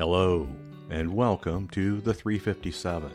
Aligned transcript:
Hello, 0.00 0.48
and 0.88 1.12
welcome 1.12 1.68
to 1.68 2.00
the 2.00 2.14
357. 2.14 3.12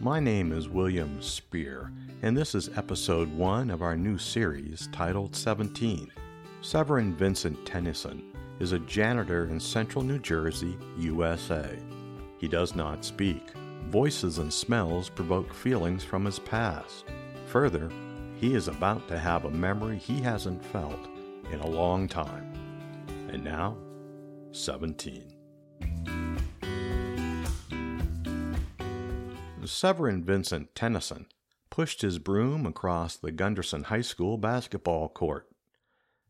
My 0.00 0.20
name 0.20 0.50
is 0.50 0.66
William 0.66 1.20
Spear, 1.20 1.92
and 2.22 2.34
this 2.34 2.54
is 2.54 2.70
episode 2.78 3.30
one 3.36 3.68
of 3.68 3.82
our 3.82 3.94
new 3.94 4.16
series 4.16 4.88
titled 4.90 5.36
17. 5.36 6.10
Severin 6.62 7.14
Vincent 7.14 7.66
Tennyson 7.66 8.32
is 8.58 8.72
a 8.72 8.78
janitor 8.78 9.44
in 9.48 9.60
central 9.60 10.02
New 10.02 10.18
Jersey, 10.18 10.78
USA. 10.96 11.78
He 12.38 12.48
does 12.48 12.74
not 12.74 13.04
speak. 13.04 13.50
Voices 13.90 14.38
and 14.38 14.50
smells 14.50 15.10
provoke 15.10 15.52
feelings 15.52 16.02
from 16.02 16.24
his 16.24 16.38
past. 16.38 17.04
Further, 17.48 17.90
he 18.38 18.54
is 18.54 18.68
about 18.68 19.06
to 19.08 19.18
have 19.18 19.44
a 19.44 19.50
memory 19.50 19.98
he 19.98 20.22
hasn't 20.22 20.64
felt 20.64 21.10
in 21.50 21.60
a 21.60 21.68
long 21.68 22.08
time. 22.08 22.50
And 23.28 23.44
now, 23.44 23.76
17. 24.52 25.41
Severin 29.64 30.24
Vincent 30.24 30.74
Tennyson 30.74 31.26
pushed 31.70 32.02
his 32.02 32.18
broom 32.18 32.66
across 32.66 33.16
the 33.16 33.32
Gunderson 33.32 33.84
High 33.84 34.02
School 34.02 34.36
basketball 34.36 35.08
court. 35.08 35.48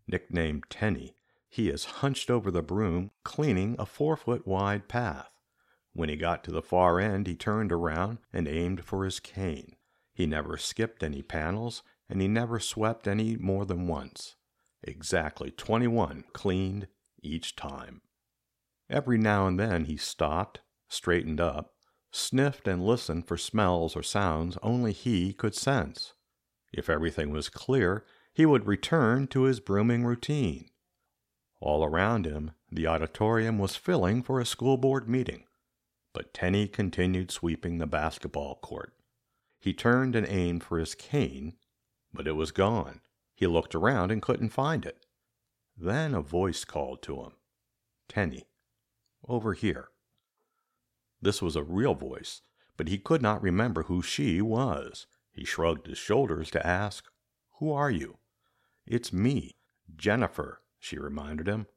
Nicknamed 0.07 0.65
Tenny, 0.69 1.17
he 1.49 1.69
is 1.69 1.85
hunched 1.85 2.31
over 2.31 2.51
the 2.51 2.63
broom, 2.63 3.11
cleaning 3.25 3.77
a 3.79 3.87
four 3.87 4.17
foot 4.17 4.47
wide 4.47 4.89
path. 4.89 5.31
When 5.93 6.09
he 6.09 6.17
got 6.17 6.43
to 6.45 6.51
the 6.51 6.63
far 6.63 6.99
end, 7.01 7.27
he 7.27 7.35
turned 7.35 7.73
around 7.73 8.19
and 8.33 8.49
aimed 8.49 8.85
for 8.85 9.05
his 9.05 9.21
cane. 9.21 9.77
He 10.15 10.27
never 10.27 10.57
skipped 10.57 11.03
any 11.03 11.23
panels, 11.23 11.83
and 12.09 12.21
he 12.21 12.29
never 12.29 12.59
swept 12.59 13.09
any 13.09 13.37
more 13.37 13.65
than 13.65 13.87
once. 13.87 14.37
Exactly 14.83 15.51
21 15.51 16.25
cleaned 16.33 16.89
each 17.23 17.57
time. 17.57 18.03
Every 18.91 19.19
now 19.19 19.47
and 19.47 19.59
then 19.59 19.85
he 19.87 19.97
stopped, 19.97 20.61
straightened 20.89 21.41
up, 21.41 21.75
sniffed 22.13 22.69
and 22.69 22.85
listened 22.85 23.27
for 23.27 23.37
smells 23.37 23.97
or 23.97 24.03
sounds 24.03 24.59
only 24.63 24.93
he 24.93 25.33
could 25.33 25.55
sense. 25.55 26.13
If 26.73 26.89
everything 26.89 27.31
was 27.31 27.49
clear, 27.49 28.05
he 28.33 28.47
would 28.47 28.67
return 28.67 29.27
to 29.29 29.43
his 29.43 29.61
brooming 29.61 30.05
routine. 30.05 30.71
All 31.61 31.85
around 31.85 32.27
him, 32.27 32.53
the 32.71 32.87
auditorium 32.87 33.59
was 33.59 33.77
filling 33.77 34.23
for 34.23 34.41
a 34.41 34.47
school 34.47 34.77
board 34.77 35.09
meeting, 35.09 35.45
but 36.13 36.35
Tenny 36.35 36.69
continued 36.69 37.31
sweeping 37.31 37.79
the 37.79 37.87
basketball 37.87 38.57
court. 38.57 38.95
He 39.61 39.73
turned 39.73 40.17
and 40.17 40.27
aimed 40.29 40.65
for 40.65 40.79
his 40.79 40.95
cane, 40.95 41.55
but 42.13 42.27
it 42.27 42.33
was 42.33 42.51
gone. 42.51 43.01
He 43.35 43.47
looked 43.47 43.75
around 43.75 44.11
and 44.11 44.21
couldn't 44.21 44.51
find 44.51 44.85
it. 44.85 45.07
Then 45.77 46.15
a 46.15 46.21
voice 46.21 46.65
called 46.65 47.03
to 47.03 47.23
him 47.23 47.33
Tenny, 48.09 48.47
over 49.29 49.55
here. 49.55 49.89
This 51.23 51.41
was 51.41 51.55
a 51.55 51.63
real 51.63 51.95
voice, 51.95 52.43
but 52.77 52.89
he 52.89 52.99
could 52.99 53.23
not 53.23 53.41
remember 53.41 53.85
who 53.85 54.03
she 54.03 54.43
was. 54.43 55.07
He 55.33 55.45
shrugged 55.45 55.87
his 55.87 55.99
shoulders 55.99 56.51
to 56.51 56.67
ask, 56.67 57.07
Who 57.59 57.73
are 57.73 57.91
you? 57.91 58.19
It's 58.87 59.13
me, 59.13 59.55
Jennifer, 59.95 60.61
she 60.81 60.99
reminded 60.99 61.47
him. 61.47 61.69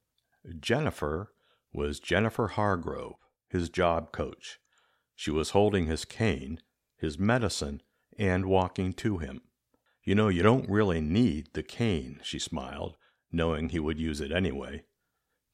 Jennifer 0.60 1.32
was 1.72 2.00
Jennifer 2.00 2.48
Hargrove, 2.48 3.16
his 3.48 3.70
job 3.70 4.12
coach. 4.12 4.60
She 5.16 5.30
was 5.30 5.52
holding 5.52 5.86
his 5.86 6.06
cane, 6.06 6.60
his 6.98 7.20
medicine, 7.20 7.82
and 8.18 8.46
walking 8.46 8.94
to 8.94 9.20
him. 9.20 9.42
You 10.04 10.16
know, 10.16 10.28
you 10.28 10.44
don't 10.44 10.70
really 10.70 11.02
need 11.02 11.50
the 11.54 11.64
cane, 11.64 12.20
she 12.24 12.40
smiled, 12.40 12.98
knowing 13.32 13.70
he 13.70 13.80
would 13.80 14.00
use 14.00 14.22
it 14.22 14.32
anyway. 14.32 14.84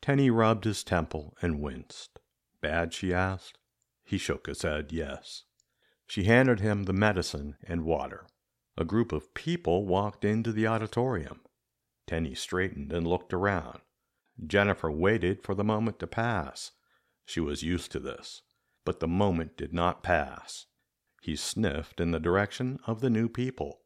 Tenny 0.02 0.30
rubbed 0.30 0.64
his 0.64 0.84
temple 0.84 1.36
and 1.42 1.62
winced. 1.62 2.19
Bad, 2.62 2.94
she 2.94 3.13
asked. 3.13 3.57
He 4.03 4.17
shook 4.17 4.47
his 4.47 4.62
head, 4.63 4.91
yes. 4.91 5.44
She 6.07 6.25
handed 6.25 6.59
him 6.59 6.84
the 6.84 6.94
medicine 6.94 7.56
and 7.63 7.85
water. 7.85 8.28
A 8.78 8.84
group 8.84 9.12
of 9.12 9.34
people 9.34 9.85
walked 9.85 10.25
into 10.25 10.51
the 10.51 10.67
auditorium. 10.67 11.41
Tenny 12.07 12.35
straightened 12.35 12.91
and 12.91 13.07
looked 13.07 13.34
around. 13.34 13.79
Jennifer 14.45 14.91
waited 14.91 15.44
for 15.44 15.56
the 15.56 15.63
moment 15.63 16.00
to 16.00 16.07
pass. 16.07 16.72
She 17.25 17.39
was 17.39 17.63
used 17.63 17.91
to 17.91 18.00
this. 18.00 18.41
But 18.84 19.00
the 19.00 19.07
moment 19.07 19.56
did 19.56 19.73
not 19.73 20.03
pass. 20.03 20.66
He 21.22 21.35
sniffed 21.35 22.01
in 22.01 22.12
the 22.12 22.19
direction 22.19 22.79
of 22.88 23.00
the 23.00 23.09
new 23.09 23.29
people. 23.29 23.81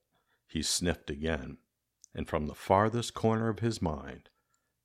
He 0.47 0.61
sniffed 0.61 1.09
again, 1.09 1.57
and 2.13 2.27
from 2.27 2.47
the 2.47 2.55
farthest 2.55 3.13
corner 3.13 3.49
of 3.49 3.59
his 3.59 3.81
mind, 3.81 4.29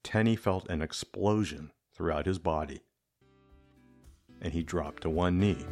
Tenny 0.02 0.34
felt 0.34 0.68
an 0.68 0.82
explosion 0.82 1.70
throughout 1.94 2.26
his 2.26 2.38
body 2.38 2.82
and 4.42 4.52
he 4.52 4.62
dropped 4.62 5.02
to 5.02 5.10
one 5.10 5.38
knee. 5.38 5.64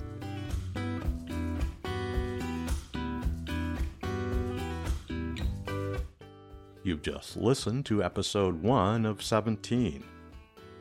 You've 6.83 7.03
just 7.03 7.37
listened 7.37 7.85
to 7.87 8.03
episode 8.03 8.63
1 8.63 9.05
of 9.05 9.23
17. 9.23 10.03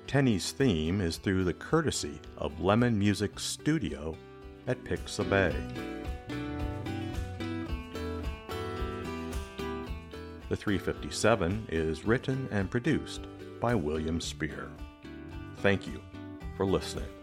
Tenny's 0.08 0.54
theme 0.54 1.02
is 1.02 1.18
through 1.18 1.44
the 1.44 1.54
courtesy 1.54 2.22
of 2.38 2.62
Lemon 2.62 2.98
Music 2.98 3.38
Studio 3.38 4.16
at 4.68 4.82
Pixabay. 4.86 5.54
The 10.48 10.56
357 10.56 11.68
is 11.70 12.06
written 12.06 12.48
and 12.52 12.72
produced 12.72 13.28
by 13.60 13.76
William 13.76 14.22
Spear. 14.22 14.70
Thank 15.58 15.88
you 15.88 16.00
for 16.56 16.66
listening. 16.66 17.17